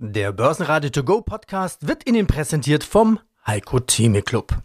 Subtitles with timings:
[0.00, 4.56] Der Börsenradio To Go Podcast wird Ihnen präsentiert vom Heiko Theme Club.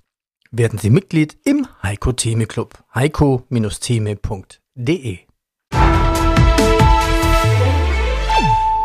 [0.52, 2.78] Werden Sie Mitglied im Heiko Theme Club.
[2.94, 5.18] heiko-theme.de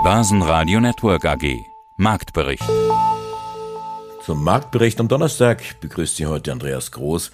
[0.03, 1.55] Börsenradio Network AG
[1.99, 2.65] Marktbericht.
[4.25, 7.31] Zum Marktbericht am Donnerstag begrüßt Sie heute Andreas Groß.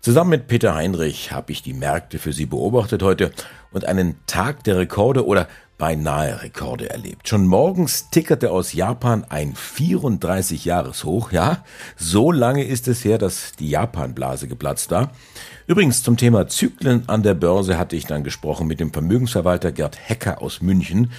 [0.00, 3.30] Zusammen mit Peter Heinrich habe ich die Märkte für Sie beobachtet heute
[3.70, 5.46] und einen Tag der Rekorde oder
[5.80, 7.26] beinahe Rekorde erlebt.
[7.26, 11.32] Schon morgens tickerte aus Japan ein 34 Jahres hoch.
[11.32, 11.64] Ja,
[11.96, 15.10] so lange ist es her, dass die Japan-Blase geplatzt war.
[15.66, 19.98] Übrigens zum Thema Zyklen an der Börse hatte ich dann gesprochen mit dem Vermögensverwalter Gerd
[20.08, 21.10] Hecker aus München,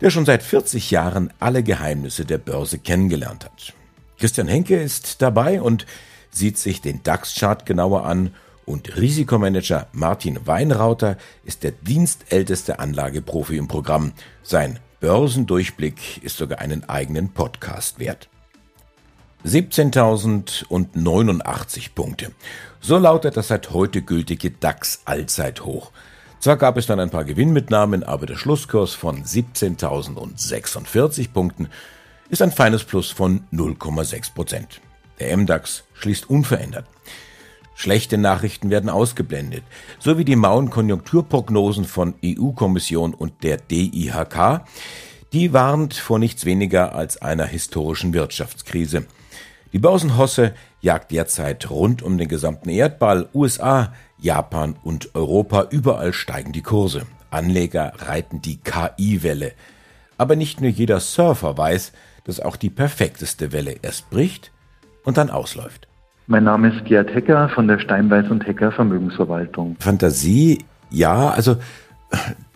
[0.00, 3.74] der schon seit 40 Jahren alle Geheimnisse der Börse kennengelernt hat.
[4.16, 5.86] Christian Henke ist dabei und
[6.30, 8.30] sieht sich den DAX-Chart genauer an
[8.68, 14.12] und Risikomanager Martin Weinrauter ist der dienstälteste Anlageprofi im Programm.
[14.42, 18.28] Sein Börsendurchblick ist sogar einen eigenen Podcast wert.
[19.46, 22.32] 17.089 Punkte.
[22.80, 25.90] So lautet das seit heute gültige DAX-Allzeithoch.
[26.40, 31.70] Zwar gab es dann ein paar Gewinnmitnahmen, aber der Schlusskurs von 17.046 Punkten
[32.28, 34.82] ist ein feines Plus von 0,6 Prozent.
[35.20, 36.84] Der MDAX schließt unverändert.
[37.80, 39.62] Schlechte Nachrichten werden ausgeblendet,
[40.00, 44.62] so wie die mauen Konjunkturprognosen von EU-Kommission und der DIHK.
[45.32, 49.06] Die warnt vor nichts weniger als einer historischen Wirtschaftskrise.
[49.72, 55.68] Die Börsenhosse jagt derzeit rund um den gesamten Erdball, USA, Japan und Europa.
[55.70, 57.06] Überall steigen die Kurse.
[57.30, 59.52] Anleger reiten die KI-Welle.
[60.16, 61.92] Aber nicht nur jeder Surfer weiß,
[62.24, 64.50] dass auch die perfekteste Welle erst bricht
[65.04, 65.87] und dann ausläuft.
[66.30, 69.76] Mein Name ist Gerd Hecker von der Steinbeiß und Hecker Vermögensverwaltung.
[69.80, 70.58] Fantasie,
[70.90, 71.56] ja, also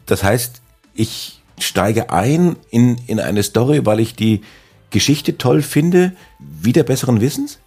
[0.05, 0.61] das heißt,
[0.95, 4.43] ich steige ein in, in eine Story, weil ich die
[4.91, 7.61] Geschichte toll finde, wieder besseren Wissens?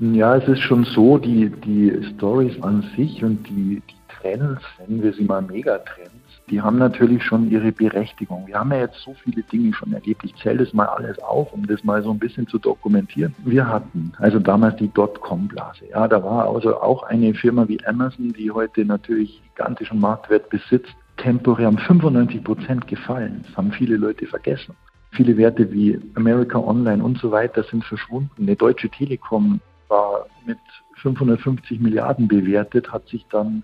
[0.00, 5.02] Ja, es ist schon so, die, die Stories an sich und die, die Trends, nennen
[5.02, 6.12] wir sie mal Megatrends,
[6.48, 8.46] die haben natürlich schon ihre Berechtigung.
[8.46, 10.22] Wir haben ja jetzt so viele Dinge schon erlebt.
[10.24, 13.34] Ich zähle das mal alles auf, um das mal so ein bisschen zu dokumentieren.
[13.44, 15.86] Wir hatten also damals die Dotcom-Blase.
[15.90, 20.94] Ja, da war also auch eine Firma wie Amazon, die heute natürlich gigantischen Marktwert besitzt,
[21.16, 23.44] temporär um 95 Prozent gefallen.
[23.46, 24.74] Das haben viele Leute vergessen.
[25.12, 28.30] Viele Werte wie America Online und so weiter sind verschwunden.
[28.38, 30.58] Eine Deutsche Telekom war mit
[31.02, 33.62] 550 Milliarden bewertet, hat sich dann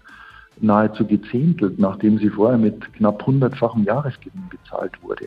[0.62, 5.26] nahezu gezehntelt, nachdem sie vorher mit knapp hundertfachem Jahresgewinn bezahlt wurde.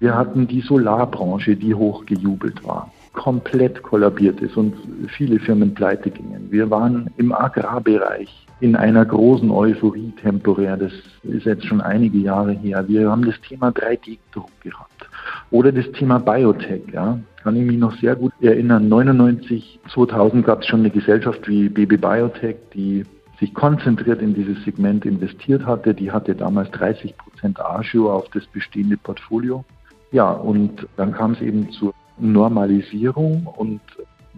[0.00, 4.74] Wir hatten die Solarbranche, die hochgejubelt war, komplett kollabiert ist und
[5.08, 6.50] viele Firmen pleite gingen.
[6.50, 10.76] Wir waren im Agrarbereich in einer großen Euphorie temporär.
[10.76, 10.92] Das
[11.22, 12.86] ist jetzt schon einige Jahre her.
[12.88, 15.08] Wir haben das Thema 3D-Druck gehabt.
[15.50, 17.18] Oder das Thema Biotech, ja.
[17.42, 18.88] Kann ich mich noch sehr gut erinnern.
[18.88, 23.04] 99, 2000 gab es schon eine Gesellschaft wie BB Biotech, die
[23.40, 25.94] sich konzentriert in dieses Segment investiert hatte.
[25.94, 29.64] Die hatte damals 30 Prozent Agio auf das bestehende Portfolio.
[30.12, 33.80] Ja, und dann kam es eben zur Normalisierung und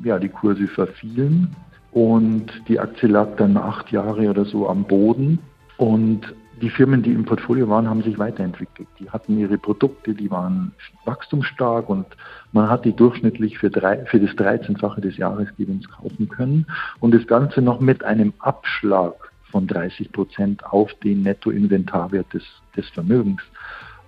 [0.04, 1.54] ja, die Kurse verfielen
[1.90, 5.38] und die Aktie lag dann acht Jahre oder so am Boden
[5.76, 6.20] und
[6.62, 8.88] die Firmen, die im Portfolio waren, haben sich weiterentwickelt.
[9.00, 10.72] Die hatten ihre Produkte, die waren
[11.04, 12.06] wachstumsstark und
[12.52, 16.66] man hat die durchschnittlich für, drei, für das 13-fache des Jahresgewinns kaufen können.
[17.00, 19.14] Und das Ganze noch mit einem Abschlag
[19.50, 22.44] von 30 Prozent auf den Nettoinventarwert des,
[22.76, 23.42] des Vermögens.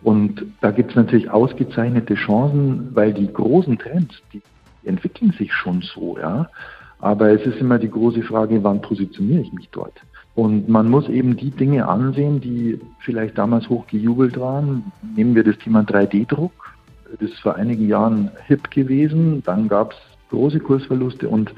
[0.04, 4.42] Und da gibt es natürlich ausgezeichnete Chancen, weil die großen Trends, die
[4.84, 6.48] entwickeln sich schon so, ja.
[7.00, 10.00] Aber es ist immer die große Frage, wann positioniere ich mich dort?
[10.34, 14.93] Und man muss eben die Dinge ansehen, die vielleicht damals hochgejubelt waren.
[15.17, 16.75] Nehmen wir das Thema 3D-Druck.
[17.21, 19.43] Das ist vor einigen Jahren hip gewesen.
[19.45, 19.99] Dann gab es
[20.31, 21.55] große Kursverluste und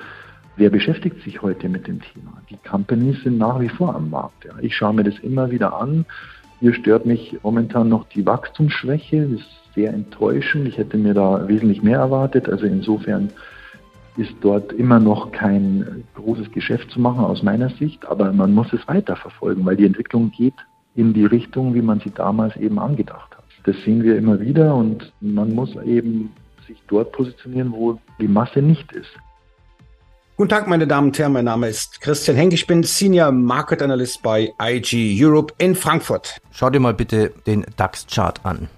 [0.56, 2.42] wer beschäftigt sich heute mit dem Thema?
[2.50, 4.44] Die Companies sind nach wie vor am Markt.
[4.44, 4.52] Ja.
[4.60, 6.04] Ich schaue mir das immer wieder an.
[6.60, 9.22] Hier stört mich momentan noch die Wachstumsschwäche.
[9.22, 10.68] Das ist sehr enttäuschend.
[10.68, 12.48] Ich hätte mir da wesentlich mehr erwartet.
[12.48, 13.30] Also insofern
[14.16, 18.72] ist dort immer noch kein großes Geschäft zu machen aus meiner Sicht, aber man muss
[18.72, 20.54] es weiterverfolgen, weil die Entwicklung geht
[20.94, 23.44] in die Richtung, wie man sie damals eben angedacht hat.
[23.64, 26.32] Das sehen wir immer wieder und man muss eben
[26.66, 29.10] sich dort positionieren, wo die Masse nicht ist.
[30.36, 31.32] Guten Tag, meine Damen und Herren.
[31.32, 32.52] Mein Name ist Christian Henk.
[32.52, 36.38] Ich bin Senior Market Analyst bei IG Europe in Frankfurt.
[36.50, 38.68] Schau dir mal bitte den DAX-Chart an.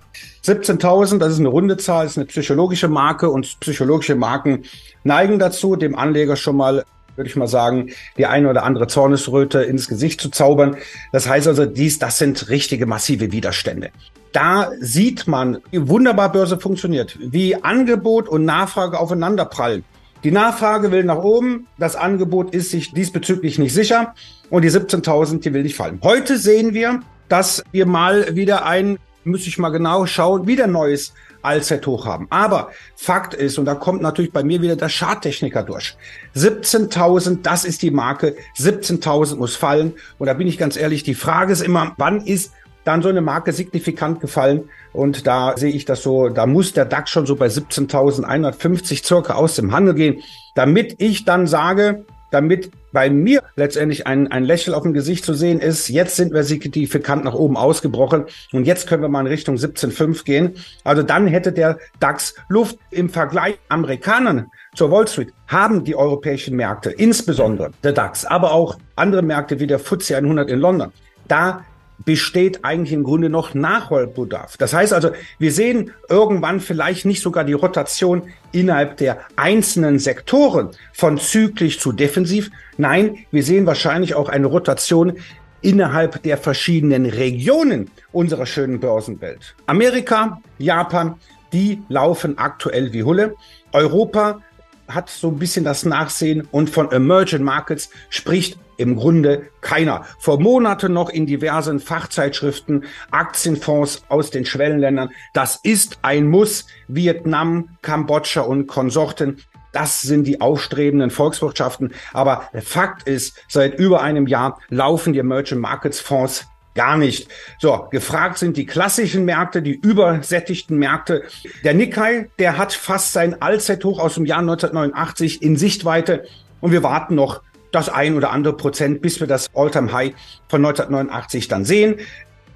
[0.44, 4.64] 17.000, das ist eine runde Zahl, ist eine psychologische Marke und psychologische Marken
[5.04, 6.84] neigen dazu, dem Anleger schon mal
[7.18, 10.76] würde ich mal sagen, die eine oder andere Zornesröte ins Gesicht zu zaubern.
[11.10, 13.90] Das heißt also, dies, das sind richtige massive Widerstände.
[14.32, 19.84] Da sieht man, wie wunderbar Börse funktioniert, wie Angebot und Nachfrage aufeinanderprallen.
[20.24, 24.14] Die Nachfrage will nach oben, das Angebot ist sich diesbezüglich nicht sicher
[24.50, 26.00] und die 17.000, die will nicht fallen.
[26.02, 31.12] Heute sehen wir, dass wir mal wieder ein, müsste ich mal genau schauen, wieder neues
[31.42, 32.26] Allzeithoch haben.
[32.30, 35.96] Aber Fakt ist, und da kommt natürlich bei mir wieder der Charttechniker durch.
[36.36, 38.36] 17.000, das ist die Marke.
[38.56, 39.94] 17.000 muss fallen.
[40.18, 42.52] Und da bin ich ganz ehrlich, die Frage ist immer, wann ist
[42.84, 44.70] dann so eine Marke signifikant gefallen.
[44.92, 49.34] Und da sehe ich das so, da muss der DAX schon so bei 17.150 circa
[49.34, 50.22] aus dem Handel gehen,
[50.54, 55.34] damit ich dann sage, damit bei mir letztendlich ein, ein Lächeln auf dem Gesicht zu
[55.34, 59.26] sehen ist, jetzt sind wir signifikant nach oben ausgebrochen und jetzt können wir mal in
[59.26, 60.54] Richtung 17,5 gehen.
[60.84, 66.56] Also dann hätte der DAX Luft im Vergleich Amerikanern zur Wall Street haben die europäischen
[66.56, 70.92] Märkte, insbesondere der DAX, aber auch andere Märkte wie der FTSE 100 in London.
[71.26, 71.64] Da
[72.04, 74.56] besteht eigentlich im Grunde noch Nachholbedarf.
[74.56, 78.22] Das heißt also, wir sehen irgendwann vielleicht nicht sogar die Rotation
[78.52, 82.50] innerhalb der einzelnen Sektoren von zyklisch zu defensiv.
[82.76, 85.14] Nein, wir sehen wahrscheinlich auch eine Rotation
[85.60, 89.56] innerhalb der verschiedenen Regionen unserer schönen Börsenwelt.
[89.66, 91.16] Amerika, Japan,
[91.52, 93.34] die laufen aktuell wie Hulle.
[93.72, 94.40] Europa
[94.88, 100.06] hat so ein bisschen das Nachsehen und von Emerging Markets spricht im Grunde keiner.
[100.18, 105.10] Vor Monaten noch in diversen Fachzeitschriften, Aktienfonds aus den Schwellenländern.
[105.34, 106.66] Das ist ein Muss.
[106.86, 109.42] Vietnam, Kambodscha und Konsorten.
[109.72, 111.92] Das sind die aufstrebenden Volkswirtschaften.
[112.12, 116.46] Aber Fakt ist, seit über einem Jahr laufen die Emerging Markets Fonds
[116.78, 117.28] gar nicht.
[117.58, 121.24] So, gefragt sind die klassischen Märkte, die übersättigten Märkte.
[121.64, 126.24] Der Nikkei, der hat fast sein Allzeithoch aus dem Jahr 1989 in Sichtweite
[126.60, 127.42] und wir warten noch
[127.72, 130.14] das ein oder andere Prozent, bis wir das Alltime High
[130.46, 131.96] von 1989 dann sehen.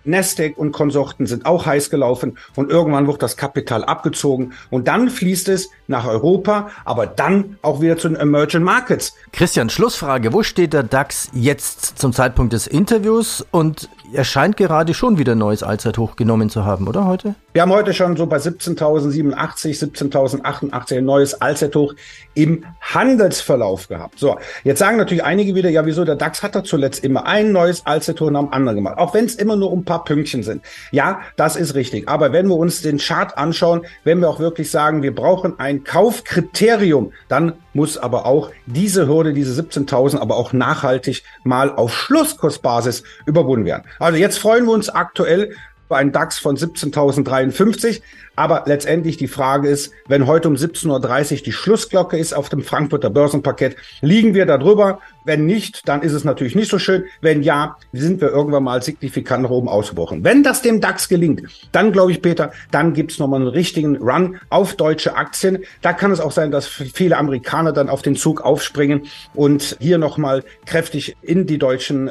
[0.04, 5.10] Nasdaq und Konsorten sind auch heiß gelaufen und irgendwann wird das Kapital abgezogen und dann
[5.10, 9.14] fließt es nach Europa, aber dann auch wieder zu den Emerging Markets.
[9.32, 10.32] Christian, Schlussfrage.
[10.32, 15.34] Wo steht der DAX jetzt zum Zeitpunkt des Interviews und er scheint gerade schon wieder
[15.34, 17.34] neues Allzeithoch genommen zu haben, oder heute?
[17.52, 21.94] Wir haben heute schon so bei 17.087, 17.088 ein neues Allzeithoch
[22.34, 24.18] im Handelsverlauf gehabt.
[24.18, 27.52] So, jetzt sagen natürlich einige wieder, ja, wieso der DAX hat da zuletzt immer ein
[27.52, 30.62] neues Allzeithoch nach dem anderen gemacht, auch wenn es immer nur ein paar Pünktchen sind.
[30.90, 32.08] Ja, das ist richtig.
[32.08, 35.84] Aber wenn wir uns den Chart anschauen, wenn wir auch wirklich sagen, wir brauchen ein
[35.84, 43.02] Kaufkriterium, dann muss aber auch diese Hürde, diese 17.000, aber auch nachhaltig mal auf Schlusskursbasis
[43.26, 43.84] überwunden werden.
[44.02, 45.54] Also jetzt freuen wir uns aktuell
[45.88, 48.02] bei einem DAX von 17.053.
[48.34, 52.62] Aber letztendlich die Frage ist, wenn heute um 17.30 Uhr die Schlussglocke ist auf dem
[52.62, 54.98] Frankfurter Börsenparkett, liegen wir da drüber?
[55.24, 57.04] Wenn nicht, dann ist es natürlich nicht so schön.
[57.20, 60.24] Wenn ja, sind wir irgendwann mal signifikant nach oben ausgebrochen.
[60.24, 64.40] Wenn das dem DAX gelingt, dann glaube ich, Peter, dann gibt's nochmal einen richtigen Run
[64.48, 65.58] auf deutsche Aktien.
[65.80, 69.02] Da kann es auch sein, dass viele Amerikaner dann auf den Zug aufspringen
[69.32, 72.10] und hier nochmal kräftig in die deutschen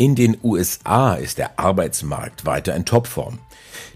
[0.00, 3.38] In den USA ist der Arbeitsmarkt weiter in Topform.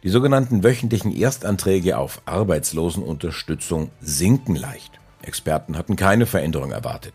[0.03, 5.01] Die sogenannten wöchentlichen Erstanträge auf Arbeitslosenunterstützung sinken leicht.
[5.23, 7.15] Experten hatten keine Veränderung erwartet.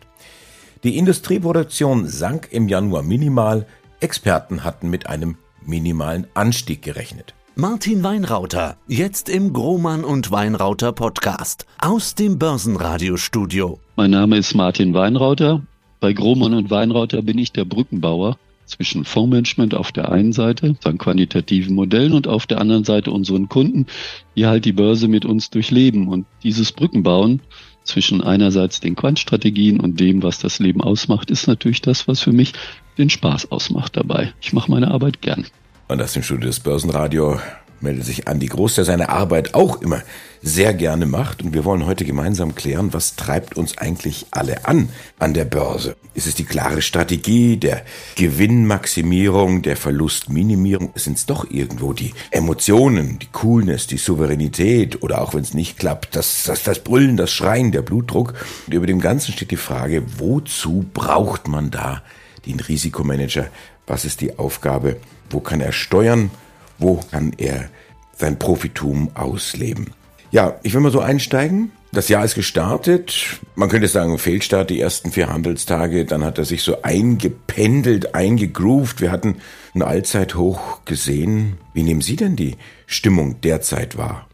[0.83, 3.67] Die Industrieproduktion sank im Januar minimal.
[3.99, 7.35] Experten hatten mit einem minimalen Anstieg gerechnet.
[7.53, 13.79] Martin Weinrauter, jetzt im Grohmann und Weinrauter Podcast aus dem Börsenradiostudio.
[13.97, 15.61] Mein Name ist Martin Weinrauter.
[15.99, 18.39] Bei Grohmann und Weinrauter bin ich der Brückenbauer
[18.69, 23.49] zwischen Fondsmanagement auf der einen Seite, seinen quantitativen Modellen und auf der anderen Seite unseren
[23.49, 23.87] Kunden,
[24.35, 26.07] die halt die Börse mit uns durchleben.
[26.07, 27.41] Und dieses Brückenbauen
[27.83, 32.31] zwischen einerseits den Quantstrategien und dem, was das Leben ausmacht, ist natürlich das, was für
[32.31, 32.53] mich
[32.97, 34.33] den Spaß ausmacht dabei.
[34.41, 35.45] Ich mache meine Arbeit gern.
[35.87, 37.39] Und das im Studio des Börsenradio
[37.81, 40.01] meldet sich Andi Groß, der seine Arbeit auch immer
[40.41, 41.43] sehr gerne macht.
[41.43, 45.95] Und wir wollen heute gemeinsam klären, was treibt uns eigentlich alle an an der Börse?
[46.13, 47.83] Ist es die klare Strategie der
[48.15, 50.91] Gewinnmaximierung, der Verlustminimierung?
[50.95, 55.77] Sind es doch irgendwo die Emotionen, die Coolness, die Souveränität oder auch wenn es nicht
[55.77, 58.33] klappt, das, das, das Brüllen, das Schreien, der Blutdruck?
[58.67, 62.01] Und über dem Ganzen steht die Frage, wozu braucht man da
[62.45, 63.47] den Risikomanager?
[63.87, 64.97] Was ist die Aufgabe?
[65.29, 66.31] Wo kann er steuern?
[66.79, 67.69] Wo kann er
[68.15, 69.87] sein Profitum ausleben?
[70.31, 71.71] Ja, ich will mal so einsteigen.
[71.91, 73.39] Das Jahr ist gestartet.
[73.55, 76.05] Man könnte sagen, Fehlstart die ersten vier Handelstage.
[76.05, 79.01] Dann hat er sich so eingependelt, eingegroovt.
[79.01, 79.37] Wir hatten
[79.73, 81.57] ein Allzeithoch gesehen.
[81.73, 84.27] Wie nehmen Sie denn die Stimmung derzeit wahr?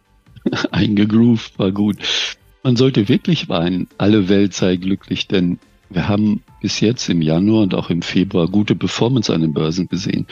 [0.72, 1.98] Eingegroovt war gut.
[2.62, 3.88] Man sollte wirklich weinen.
[3.98, 5.60] Alle Welt sei glücklich, denn
[5.90, 9.88] wir haben bis jetzt im Januar und auch im Februar gute Performance an den Börsen
[9.88, 10.28] gesehen.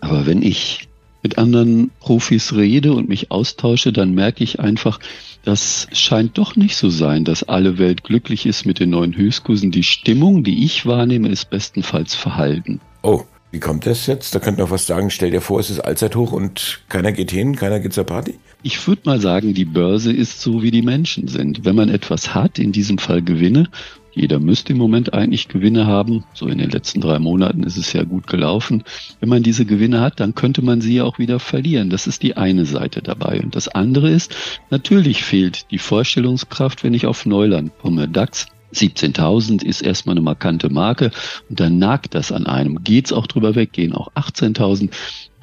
[0.00, 0.88] Aber wenn ich
[1.24, 5.00] mit anderen Profis rede und mich austausche, dann merke ich einfach,
[5.42, 9.72] das scheint doch nicht so sein, dass alle Welt glücklich ist mit den neuen Höchstkursen.
[9.72, 12.80] Die Stimmung, die ich wahrnehme, ist bestenfalls verhalten.
[13.02, 14.34] Oh, wie kommt das jetzt?
[14.34, 17.56] Da könnte man fast sagen, stell dir vor, es ist Allzeithoch und keiner geht hin,
[17.56, 18.38] keiner geht zur Party?
[18.66, 21.66] Ich würde mal sagen, die Börse ist so, wie die Menschen sind.
[21.66, 23.68] Wenn man etwas hat, in diesem Fall Gewinne,
[24.14, 26.24] jeder müsste im Moment eigentlich Gewinne haben.
[26.32, 28.82] So in den letzten drei Monaten ist es ja gut gelaufen.
[29.20, 31.90] Wenn man diese Gewinne hat, dann könnte man sie ja auch wieder verlieren.
[31.90, 33.42] Das ist die eine Seite dabei.
[33.42, 34.34] Und das andere ist,
[34.70, 38.08] natürlich fehlt die Vorstellungskraft, wenn ich auf Neuland komme.
[38.08, 41.10] DAX 17.000 ist erstmal eine markante Marke
[41.48, 42.82] und dann nagt das an einem.
[42.82, 44.90] Geht's auch drüber weg, gehen auch 18.000.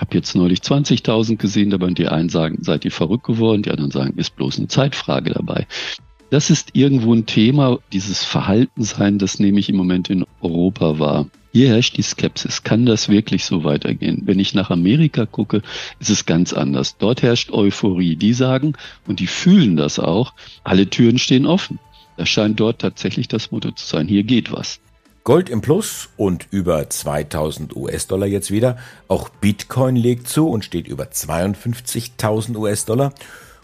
[0.01, 3.91] Hab jetzt neulich 20.000 gesehen, dabei die einen sagen, seid ihr verrückt geworden, die anderen
[3.91, 5.67] sagen, ist bloß eine Zeitfrage dabei.
[6.31, 11.27] Das ist irgendwo ein Thema, dieses Verhaltensein, das nehme ich im Moment in Europa wahr.
[11.53, 12.63] Hier herrscht die Skepsis.
[12.63, 14.23] Kann das wirklich so weitergehen?
[14.25, 15.61] Wenn ich nach Amerika gucke,
[15.99, 16.97] ist es ganz anders.
[16.97, 18.15] Dort herrscht Euphorie.
[18.15, 18.73] Die sagen,
[19.05, 21.77] und die fühlen das auch, alle Türen stehen offen.
[22.17, 24.07] Das scheint dort tatsächlich das Motto zu sein.
[24.07, 24.79] Hier geht was.
[25.23, 28.77] Gold im Plus und über 2000 US-Dollar jetzt wieder.
[29.07, 33.13] Auch Bitcoin legt zu und steht über 52.000 US-Dollar.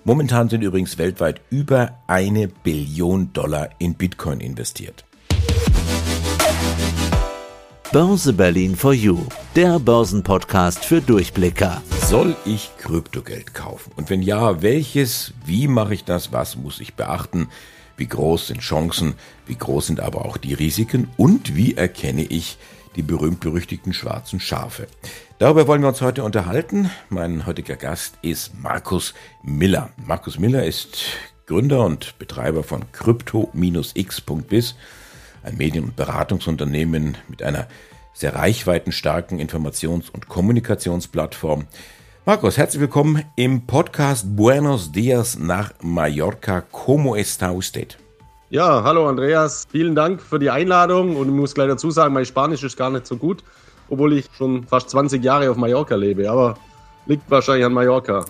[0.03, 5.03] Momentan sind übrigens weltweit über eine Billion Dollar in Bitcoin investiert.
[7.91, 11.81] Börse Berlin for You, der Börsenpodcast für Durchblicker.
[12.05, 13.93] Soll ich Kryptogeld kaufen?
[13.95, 15.33] Und wenn ja, welches?
[15.43, 16.31] Wie mache ich das?
[16.31, 17.49] Was muss ich beachten?
[17.97, 19.15] Wie groß sind Chancen?
[19.47, 21.09] Wie groß sind aber auch die Risiken?
[21.17, 22.59] Und wie erkenne ich
[22.95, 24.87] die berühmt-berüchtigten schwarzen Schafe?
[25.39, 26.91] Darüber wollen wir uns heute unterhalten.
[27.09, 29.89] Mein heutiger Gast ist Markus Miller.
[30.05, 31.05] Markus Miller ist
[31.47, 34.75] Gründer und Betreiber von Crypto-X.biz,
[35.41, 37.67] ein Medien- und Beratungsunternehmen mit einer
[38.13, 41.65] sehr reichweitenstarken Informations- und Kommunikationsplattform.
[42.27, 46.61] Markus, herzlich willkommen im Podcast Buenos Dias nach Mallorca.
[46.71, 47.97] ¿Cómo está usted?
[48.49, 49.65] Ja, hallo Andreas.
[49.71, 52.89] Vielen Dank für die Einladung und ich muss gleich dazu sagen, mein Spanisch ist gar
[52.89, 53.43] nicht so gut
[53.89, 56.29] obwohl ich schon fast 20 Jahre auf Mallorca lebe.
[56.29, 56.57] Aber
[57.05, 58.25] liegt wahrscheinlich an Mallorca.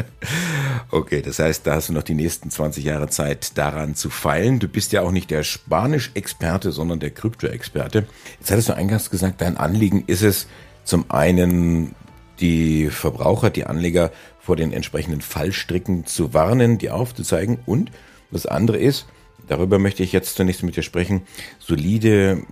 [0.90, 4.58] okay, das heißt, da hast du noch die nächsten 20 Jahre Zeit daran zu feilen.
[4.58, 8.06] Du bist ja auch nicht der Spanisch-Experte, sondern der Krypto-Experte.
[8.40, 10.48] Jetzt hattest du eingangs gesagt, dein Anliegen ist es,
[10.84, 11.94] zum einen
[12.42, 17.90] die Verbraucher, die Anleger vor den entsprechenden Fallstricken zu warnen, die aufzuzeigen und
[18.32, 19.06] das andere ist,
[19.46, 21.22] darüber möchte ich jetzt zunächst mit dir sprechen,
[21.58, 22.42] solide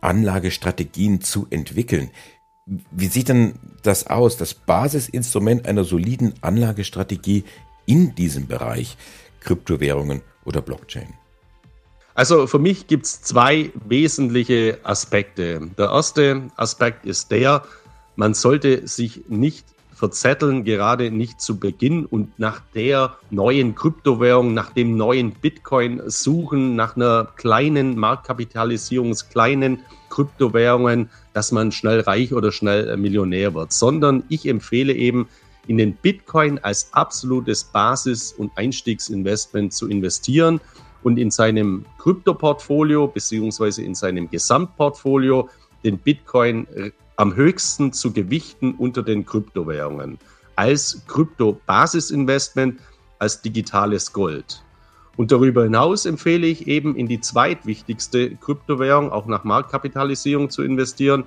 [0.00, 2.10] Anlagestrategien zu entwickeln.
[2.66, 7.44] Wie sieht denn das aus, das Basisinstrument einer soliden Anlagestrategie
[7.86, 8.98] in diesem Bereich
[9.40, 11.14] Kryptowährungen oder Blockchain?
[12.14, 15.70] Also für mich gibt es zwei wesentliche Aspekte.
[15.78, 17.62] Der erste Aspekt ist der,
[18.18, 24.70] man sollte sich nicht verzetteln, gerade nicht zu Beginn und nach der neuen Kryptowährung, nach
[24.70, 32.50] dem neuen Bitcoin suchen, nach einer kleinen Marktkapitalisierung, kleinen Kryptowährungen, dass man schnell reich oder
[32.50, 35.28] schnell äh, Millionär wird, sondern ich empfehle eben,
[35.68, 40.60] in den Bitcoin als absolutes Basis- und Einstiegsinvestment zu investieren
[41.04, 45.48] und in seinem Kryptoportfolio beziehungsweise in seinem Gesamtportfolio
[45.84, 46.66] den Bitcoin
[47.18, 50.18] am höchsten zu gewichten unter den Kryptowährungen
[50.54, 52.80] als Krypto-Basisinvestment,
[53.18, 54.62] als digitales Gold.
[55.16, 61.24] Und darüber hinaus empfehle ich eben in die zweitwichtigste Kryptowährung auch nach Marktkapitalisierung zu investieren.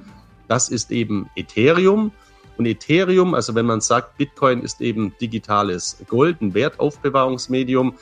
[0.47, 2.11] Das ist eben Ethereum.
[2.57, 7.95] Und Ethereum, also wenn man sagt, Bitcoin ist eben digitales Gold, ein Wertaufbewahrungsmedium,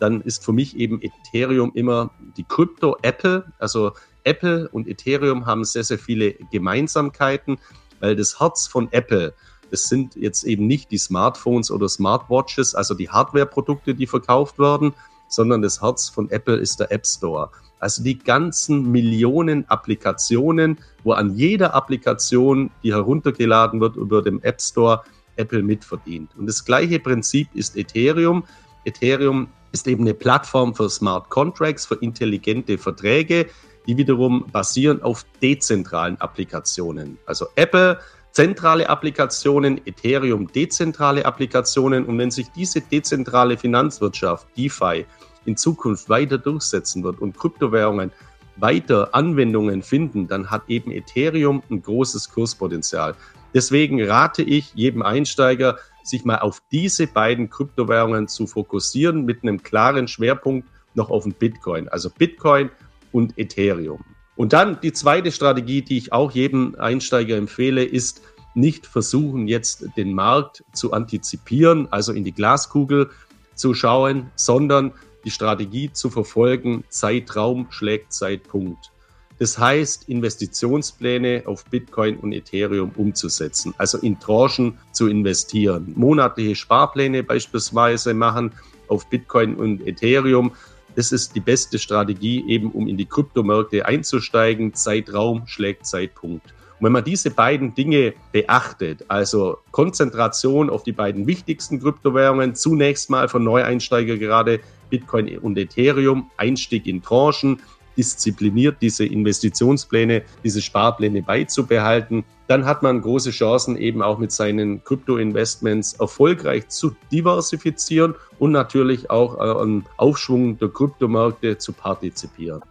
[0.00, 3.52] dann ist für mich eben Ethereum immer die Krypto-Apple.
[3.58, 3.92] Also
[4.24, 7.58] Apple und Ethereum haben sehr, sehr viele Gemeinsamkeiten,
[8.00, 9.34] weil das Herz von Apple
[9.70, 14.94] Es sind jetzt eben nicht die Smartphones oder Smartwatches, also die Hardware-Produkte, die verkauft werden,
[15.28, 17.50] sondern das Herz von Apple ist der App Store.
[17.78, 24.62] Also die ganzen Millionen Applikationen, wo an jeder Applikation, die heruntergeladen wird über dem App
[24.62, 25.02] Store,
[25.36, 26.30] Apple mitverdient.
[26.36, 28.44] Und das gleiche Prinzip ist Ethereum.
[28.86, 33.46] Ethereum ist eben eine Plattform für Smart Contracts, für intelligente Verträge,
[33.86, 37.18] die wiederum basieren auf dezentralen Applikationen.
[37.26, 37.98] Also Apple
[38.36, 42.04] zentrale Applikationen, Ethereum dezentrale Applikationen.
[42.04, 45.06] Und wenn sich diese dezentrale Finanzwirtschaft, DeFi,
[45.46, 48.12] in Zukunft weiter durchsetzen wird und Kryptowährungen
[48.56, 53.14] weiter Anwendungen finden, dann hat eben Ethereum ein großes Kurspotenzial.
[53.54, 59.62] Deswegen rate ich jedem Einsteiger, sich mal auf diese beiden Kryptowährungen zu fokussieren mit einem
[59.62, 62.70] klaren Schwerpunkt noch auf den Bitcoin, also Bitcoin
[63.12, 64.04] und Ethereum.
[64.36, 68.22] Und dann die zweite Strategie, die ich auch jedem Einsteiger empfehle, ist
[68.54, 73.10] nicht versuchen, jetzt den Markt zu antizipieren, also in die Glaskugel
[73.54, 74.92] zu schauen, sondern
[75.24, 78.92] die Strategie zu verfolgen, Zeitraum schlägt Zeitpunkt.
[79.38, 87.22] Das heißt, Investitionspläne auf Bitcoin und Ethereum umzusetzen, also in Tranchen zu investieren, monatliche Sparpläne
[87.22, 88.52] beispielsweise machen
[88.88, 90.52] auf Bitcoin und Ethereum
[90.96, 94.72] das ist die beste Strategie, eben um in die Kryptomärkte einzusteigen.
[94.72, 96.46] Zeitraum schlägt Zeitpunkt.
[96.78, 103.10] Und wenn man diese beiden Dinge beachtet, also Konzentration auf die beiden wichtigsten Kryptowährungen, zunächst
[103.10, 107.60] mal für Neueinsteiger gerade Bitcoin und Ethereum, Einstieg in Tranchen,
[107.96, 114.84] diszipliniert diese Investitionspläne, diese Sparpläne beizubehalten, dann hat man große Chancen, eben auch mit seinen
[114.84, 122.62] Krypto-Investments erfolgreich zu diversifizieren und natürlich auch äh, am Aufschwung der Kryptomärkte zu partizipieren.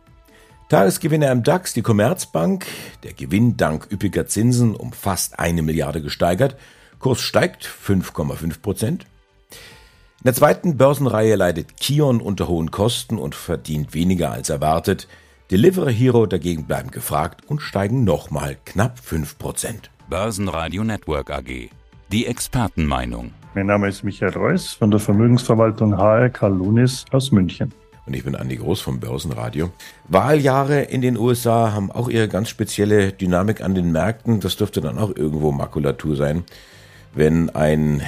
[0.69, 2.65] Tagesgewinner im DAX, die Commerzbank,
[3.03, 6.55] der Gewinn dank üppiger Zinsen um fast eine Milliarde gesteigert,
[6.97, 9.05] Kurs steigt 5,5 Prozent.
[10.25, 15.07] In der zweiten Börsenreihe leidet Kion unter hohen Kosten und verdient weniger als erwartet.
[15.51, 19.35] Delivery Hero dagegen bleiben gefragt und steigen nochmal knapp 5%.
[20.09, 21.69] Börsenradio Network AG.
[22.11, 23.33] Die Expertenmeinung.
[23.53, 27.71] Mein Name ist Michael Reuss von der Vermögensverwaltung HRK Lunis aus München.
[28.07, 29.69] Und ich bin Andi Groß vom Börsenradio.
[30.07, 34.39] Wahljahre in den USA haben auch ihre ganz spezielle Dynamik an den Märkten.
[34.39, 36.45] Das dürfte dann auch irgendwo Makulatur sein,
[37.13, 38.01] wenn ein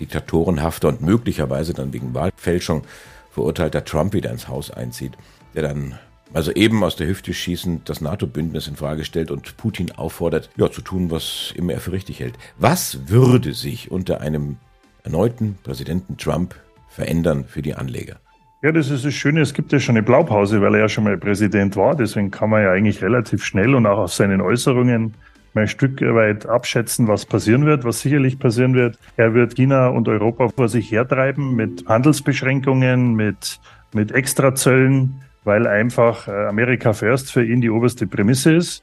[0.00, 2.82] diktatorenhafter und möglicherweise dann wegen Wahlfälschung
[3.30, 5.12] verurteilter Trump wieder ins Haus einzieht,
[5.54, 5.98] der dann
[6.32, 10.70] also eben aus der Hüfte schießend das NATO-Bündnis in Frage stellt und Putin auffordert, ja,
[10.70, 12.34] zu tun, was immer er für richtig hält.
[12.58, 14.56] Was würde sich unter einem
[15.04, 16.56] erneuten Präsidenten Trump
[16.88, 18.16] verändern für die Anleger?
[18.62, 19.42] Ja, das ist das Schöne.
[19.42, 21.94] Es gibt ja schon eine Blaupause, weil er ja schon mal Präsident war.
[21.94, 25.14] Deswegen kann man ja eigentlich relativ schnell und auch aus seinen Äußerungen
[25.58, 28.98] ein Stück weit abschätzen, was passieren wird, was sicherlich passieren wird.
[29.16, 33.60] Er wird China und Europa vor sich hertreiben mit Handelsbeschränkungen, mit,
[33.92, 38.82] mit Extrazöllen weil einfach äh, America First für ihn die oberste Prämisse ist.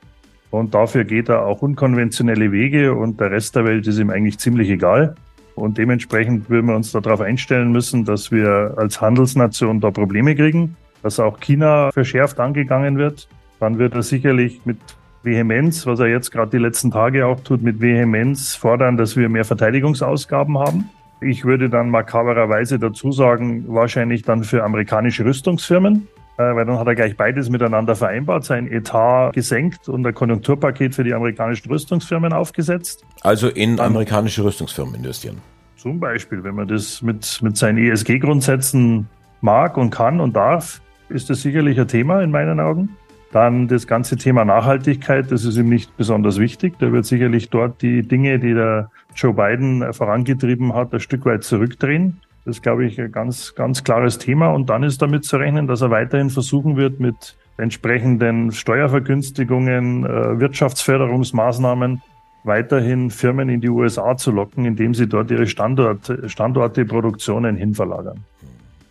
[0.49, 4.39] Und dafür geht er auch unkonventionelle Wege und der Rest der Welt ist ihm eigentlich
[4.39, 5.15] ziemlich egal.
[5.55, 10.77] Und dementsprechend würden wir uns darauf einstellen müssen, dass wir als Handelsnation da Probleme kriegen,
[11.03, 13.27] dass auch China verschärft angegangen wird.
[13.59, 14.77] Dann wird er sicherlich mit
[15.23, 19.29] Vehemenz, was er jetzt gerade die letzten Tage auch tut, mit Vehemenz fordern, dass wir
[19.29, 20.89] mehr Verteidigungsausgaben haben.
[21.21, 26.07] Ich würde dann makabererweise dazu sagen, wahrscheinlich dann für amerikanische Rüstungsfirmen,
[26.37, 30.95] äh, weil dann hat er gleich beides miteinander vereinbart, sein Etat gesenkt und ein Konjunkturpaket
[30.95, 33.05] für die amerikanischen Rüstungsfirmen aufgesetzt.
[33.21, 35.37] Also in amerikanische Rüstungsfirmen investieren.
[35.77, 39.07] Zum Beispiel, wenn man das mit, mit seinen ESG-Grundsätzen
[39.41, 42.89] mag und kann und darf, ist das sicherlich ein Thema in meinen Augen.
[43.33, 46.77] Dann das ganze Thema Nachhaltigkeit, das ist ihm nicht besonders wichtig.
[46.77, 51.43] Der wird sicherlich dort die Dinge, die der Joe Biden vorangetrieben hat, ein Stück weit
[51.43, 52.21] zurückdrehen.
[52.45, 54.49] Das ist, glaube ich, ein ganz, ganz klares Thema.
[54.49, 60.39] Und dann ist damit zu rechnen, dass er weiterhin versuchen wird, mit entsprechenden Steuervergünstigungen, äh,
[60.39, 62.03] Wirtschaftsförderungsmaßnahmen
[62.43, 68.23] weiterhin Firmen in die USA zu locken, indem sie dort ihre Standort, Standorte, Produktionen hinverlagern.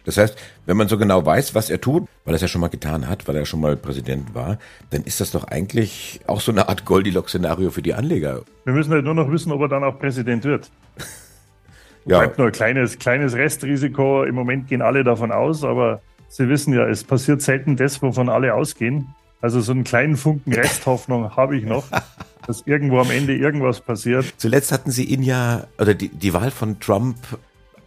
[0.05, 0.37] Das heißt,
[0.67, 3.09] wenn man so genau weiß, was er tut, weil er es ja schon mal getan
[3.09, 4.59] hat, weil er schon mal Präsident war,
[4.91, 8.43] dann ist das doch eigentlich auch so eine Art Goldilocks-Szenario für die Anleger.
[8.65, 10.71] Wir müssen halt nur noch wissen, ob er dann auch Präsident wird.
[12.05, 12.19] Ja.
[12.19, 14.25] Bleibt nur ein kleines, kleines Restrisiko.
[14.25, 18.29] Im Moment gehen alle davon aus, aber Sie wissen ja, es passiert selten das, wovon
[18.29, 19.15] alle ausgehen.
[19.41, 21.85] Also so einen kleinen Funken Resthoffnung habe ich noch,
[22.47, 24.25] dass irgendwo am Ende irgendwas passiert.
[24.37, 27.17] Zuletzt hatten Sie ihn ja, oder die, die Wahl von Trump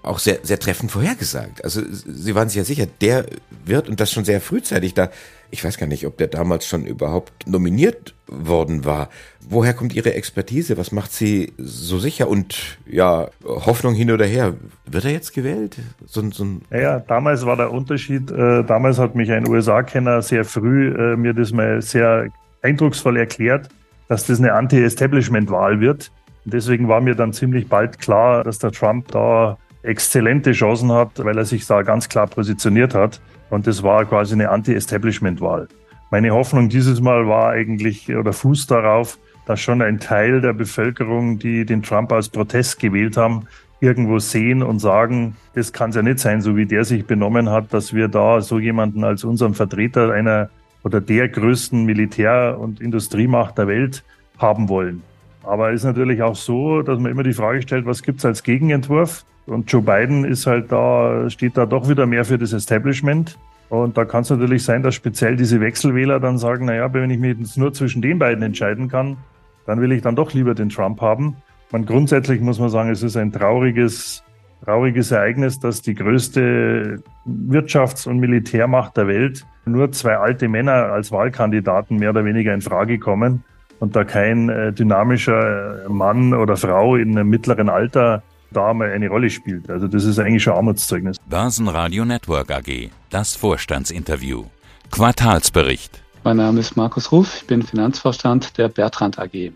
[0.06, 1.64] auch sehr, sehr treffend vorhergesagt.
[1.64, 3.26] Also Sie waren sich ja sicher, der
[3.66, 5.10] wird und das schon sehr frühzeitig da.
[5.52, 9.10] Ich weiß gar nicht, ob der damals schon überhaupt nominiert worden war.
[9.48, 10.78] Woher kommt Ihre Expertise?
[10.78, 12.28] Was macht Sie so sicher?
[12.28, 14.56] Und ja, Hoffnung hin oder her.
[14.86, 15.78] Wird er jetzt gewählt?
[16.06, 18.32] So, so ein ja, damals war der Unterschied.
[18.32, 22.28] Äh, damals hat mich ein USA-Kenner sehr früh äh, mir das mal sehr
[22.62, 23.70] eindrucksvoll erklärt,
[24.08, 26.12] dass das eine Anti-Establishment-Wahl wird.
[26.44, 31.12] Und deswegen war mir dann ziemlich bald klar, dass der Trump da exzellente Chancen hat,
[31.24, 33.22] weil er sich da ganz klar positioniert hat.
[33.50, 35.68] Und das war quasi eine Anti-Establishment-Wahl.
[36.12, 41.40] Meine Hoffnung dieses Mal war eigentlich oder Fuß darauf, dass schon ein Teil der Bevölkerung,
[41.40, 43.48] die den Trump als Protest gewählt haben,
[43.80, 47.50] irgendwo sehen und sagen, das kann es ja nicht sein, so wie der sich benommen
[47.50, 50.50] hat, dass wir da so jemanden als unseren Vertreter einer
[50.84, 54.04] oder der größten Militär- und Industriemacht der Welt
[54.38, 55.04] haben wollen.
[55.44, 58.26] Aber es ist natürlich auch so, dass man immer die Frage stellt, was gibt es
[58.26, 59.26] als Gegenentwurf?
[59.46, 63.38] Und Joe Biden ist halt da, steht da doch wieder mehr für das Establishment.
[63.70, 67.20] Und da kann es natürlich sein, dass speziell diese Wechselwähler dann sagen, naja, wenn ich
[67.20, 69.18] mich jetzt nur zwischen den beiden entscheiden kann,
[69.66, 71.36] dann will ich dann doch lieber den Trump haben.
[71.72, 74.24] Man grundsätzlich muss man sagen, es ist ein trauriges,
[74.64, 81.12] trauriges Ereignis, dass die größte Wirtschafts- und Militärmacht der Welt nur zwei alte Männer als
[81.12, 83.44] Wahlkandidaten mehr oder weniger in Frage kommen
[83.80, 89.10] und da kein äh, dynamischer Mann oder Frau in einem mittleren Alter da mal eine
[89.10, 89.70] Rolle spielt.
[89.70, 91.18] Also das ist eigentlich schon Armutszeugnis.
[91.30, 94.46] Börsenradio Network AG, das Vorstandsinterview.
[94.92, 96.02] Quartalsbericht.
[96.24, 99.52] Mein Name ist Markus Ruf, ich bin Finanzvorstand der Bertrand AG.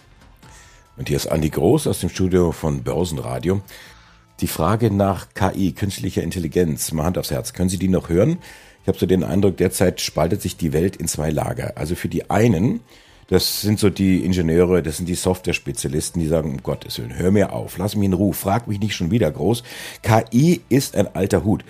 [0.98, 3.62] Und hier ist Andi Groß aus dem Studio von Börsenradio.
[4.42, 8.38] Die Frage nach KI, künstlicher Intelligenz, mal Hand aufs Herz, können Sie die noch hören?
[8.84, 11.74] Ich habe so den Eindruck, derzeit spaltet sich die Welt in zwei Lager.
[11.76, 12.82] Also für die einen
[13.30, 17.30] das sind so die Ingenieure, das sind die Software-Spezialisten, die sagen, um Gottes Willen, hör
[17.30, 19.64] mir auf, lass mich in Ruhe, frag mich nicht schon wieder groß.
[20.02, 21.64] KI ist ein alter Hut.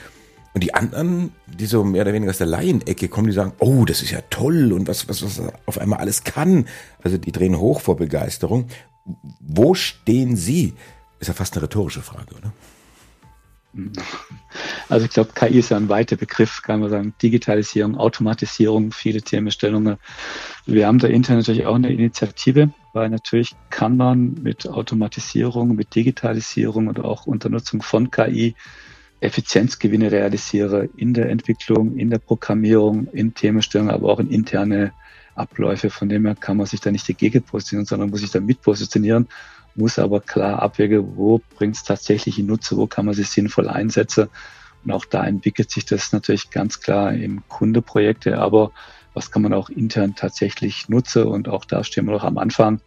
[0.53, 3.85] Und die anderen, die so mehr oder weniger aus der Laienecke kommen, die sagen, oh,
[3.85, 6.65] das ist ja toll und was, was, was auf einmal alles kann.
[7.03, 8.67] Also die drehen hoch vor Begeisterung.
[9.39, 10.73] Wo stehen Sie?
[11.19, 12.53] Ist ja fast eine rhetorische Frage, oder?
[14.89, 17.13] Also ich glaube, KI ist ja ein weiter Begriff, kann man sagen.
[17.21, 19.97] Digitalisierung, Automatisierung, viele Themenstellungen.
[20.65, 25.93] Wir haben da intern natürlich auch eine Initiative, weil natürlich kann man mit Automatisierung, mit
[25.93, 28.55] Digitalisierung und auch unter Nutzung von KI
[29.21, 34.93] Effizienzgewinne realisieren in der Entwicklung, in der Programmierung, in Themenstellungen, aber auch in interne
[35.35, 35.89] Abläufe.
[35.89, 38.61] Von dem her kann man sich da nicht dagegen positionieren, sondern muss sich da mit
[38.61, 39.27] positionieren
[39.75, 43.67] muss aber klar abwägen, wo bringt es tatsächlich in Nutze, wo kann man sich sinnvoll
[43.67, 44.27] einsetzen.
[44.83, 48.71] Und auch da entwickelt sich das natürlich ganz klar im Kundeprojekte, aber
[49.13, 52.79] was kann man auch intern tatsächlich nutzen und auch da stehen wir noch am Anfang.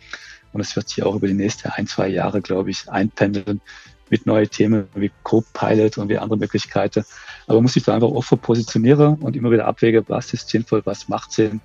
[0.52, 3.60] Und es wird sich auch über die nächsten ein, zwei Jahre, glaube ich, einpendeln
[4.10, 7.04] mit neuen Themen wie Co-Pilot und wie andere Möglichkeiten.
[7.46, 10.82] Aber man muss sich da einfach offen positionieren und immer wieder abwägen, was ist sinnvoll,
[10.84, 11.60] was macht Sinn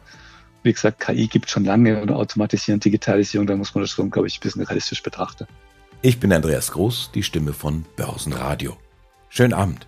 [0.67, 4.27] wie gesagt, KI gibt schon lange und Automatisierung, Digitalisierung, da muss man das schon, glaube
[4.27, 5.47] ich, ein bisschen realistisch betrachten.
[6.01, 8.77] Ich bin Andreas Groß, die Stimme von Börsenradio.
[9.29, 9.87] Schönen Abend.